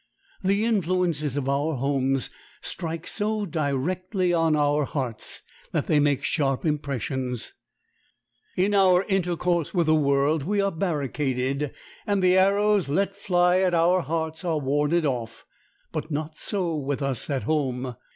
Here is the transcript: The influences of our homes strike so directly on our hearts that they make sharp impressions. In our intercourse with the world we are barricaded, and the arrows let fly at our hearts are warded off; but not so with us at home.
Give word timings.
The 0.43 0.65
influences 0.65 1.37
of 1.37 1.47
our 1.47 1.75
homes 1.75 2.31
strike 2.59 3.05
so 3.05 3.45
directly 3.45 4.33
on 4.33 4.55
our 4.55 4.83
hearts 4.83 5.43
that 5.73 5.85
they 5.85 5.99
make 5.99 6.23
sharp 6.23 6.65
impressions. 6.65 7.53
In 8.57 8.73
our 8.73 9.03
intercourse 9.03 9.75
with 9.75 9.85
the 9.85 9.93
world 9.93 10.41
we 10.41 10.59
are 10.59 10.71
barricaded, 10.71 11.71
and 12.07 12.23
the 12.23 12.35
arrows 12.35 12.89
let 12.89 13.15
fly 13.15 13.59
at 13.59 13.75
our 13.75 14.01
hearts 14.01 14.43
are 14.43 14.57
warded 14.57 15.05
off; 15.05 15.45
but 15.91 16.09
not 16.09 16.35
so 16.35 16.73
with 16.75 17.03
us 17.03 17.29
at 17.29 17.43
home. 17.43 17.95